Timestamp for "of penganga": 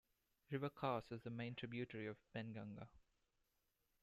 2.07-2.87